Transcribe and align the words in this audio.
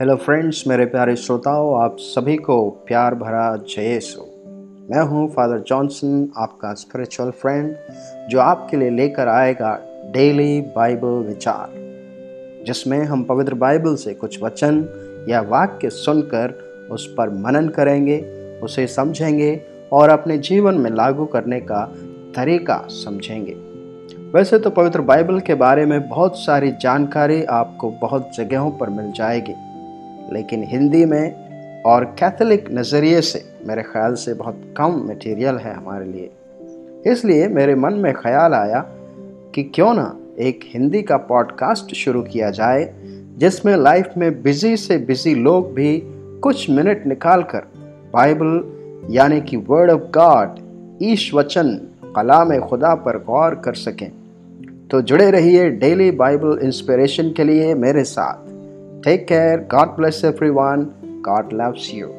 Hello 0.00 0.14
friends 0.16 0.62
मेरे 0.66 0.84
प्यारे 0.84 1.14
श्रोताओं, 1.16 1.82
आप 1.82 1.96
सभी 2.00 2.36
को 2.36 2.70
प्यार 2.86 3.14
भरा 3.14 3.56
जय 3.56 3.98
सो 4.00 4.22
मैं 4.90 5.02
हूँ 5.02 5.28
फादर 5.28 5.58
जॉनसन 5.58 6.32
आपका 6.36 6.72
स्पिरिचुअल 6.74 7.30
फ्रेंड 7.30 7.74
जो 8.30 8.40
आपके 8.40 8.76
लिए 8.76 8.90
लेकर 8.90 9.28
आएगा 9.28 9.74
डेली 10.12 10.60
बाइबल 10.76 11.28
विचार, 11.28 11.74
जिसमें 12.66 12.98
हम 13.04 13.24
पवित्र 13.24 13.54
बाइबल 13.54 13.94
से 13.94 14.14
कुछ 14.14 14.42
वचन 14.42 14.84
या 15.28 15.40
वाक्य 15.40 15.90
सुनकर 15.90 16.58
उस 16.90 17.14
पर 17.18 17.30
मनन 17.30 17.68
करेंगे, 17.68 18.20
उसे 18.62 18.86
समझेंगे 18.86 19.60
और 19.92 20.10
अपने 20.10 20.38
जीवन 20.38 20.74
में 20.74 20.90
लागू 20.90 21.26
करने 21.26 21.60
का 21.60 21.84
तरीका 22.36 22.86
समझेंगे। 22.88 23.52
वैसे 24.34 24.58
तो 24.58 24.70
पवित्र 24.70 25.00
बाइबल 25.00 25.40
के 25.40 25.54
बारे 25.54 25.86
में 25.86 26.08
बहुत 26.08 26.38
सारी 26.38 26.72
जानकारी 26.72 27.42
आपको 27.44 27.90
बहुत 27.90 28.36
जगहों 28.36 28.70
पर 28.70 28.90
मिल 28.90 29.12
जाएगी। 29.12 29.54
लेकिन 30.32 30.62
हिंदी 30.64 31.04
में 31.04 31.82
और 31.82 32.04
कैथोलिक 32.04 32.68
नज़रिए 32.72 33.20
से 33.20 33.44
मेरे 33.66 33.82
ख्याल 33.82 34.14
से 34.14 34.34
बहुत 34.34 34.74
कम 34.76 35.04
मटेरियल 35.10 35.56
है 35.56 35.74
हमारे 35.74 36.06
लिए। 36.06 36.30
इसलिए 37.12 37.48
मेरे 37.48 37.74
मन 37.74 37.92
में 37.92 38.14
ख्याल 38.14 38.54
आया 38.54 38.84
कि 39.54 39.62
क्यों 39.62 39.94
ना 39.94 40.16
एक 40.38 40.60
हिंदी 40.64 41.02
का 41.02 41.16
पॉडकास्ट 41.16 41.94
शुरू 41.94 42.22
किया 42.22 42.50
जाए, 42.50 42.94
जिसमें 43.38 43.76
लाइफ 43.76 44.10
में 44.16 44.42
बिज़ी 44.42 44.76
से 44.76 44.98
बिज़ी 44.98 45.34
लोग 45.34 45.74
भी 45.74 46.02
कुछ 46.42 46.70
मिनट 46.70 47.06
निकाल 47.06 47.42
कर 47.42 47.62
बाइबल 48.12 48.62
यानी 49.10 49.40
कि 49.40 49.56
वर्ड 49.56 49.90
ऑफ़ 49.90 50.00
गॉड 50.00 50.58
ईश 51.02 51.34
वचन 51.34 51.68
कलाम 52.16 52.58
खुदा 52.58 52.94
पर 52.94 53.18
गौर 53.18 53.54
कर 53.54 53.74
सकें। 53.74 54.10
तो 54.90 55.00
जुड़े 55.02 55.30
रहिए 55.30 55.70
डेली 55.70 56.10
बाइबल 56.10 56.58
इंस्पिरेशन 56.62 57.30
के 57.30 57.44
लिए 57.44 57.74
मेरे 57.74 58.04
साथ। 58.04 58.49
Take 59.02 59.26
care. 59.26 59.58
God 59.58 59.96
bless 59.96 60.24
everyone. 60.24 61.22
God 61.22 61.54
loves 61.54 61.90
you. 61.90 62.14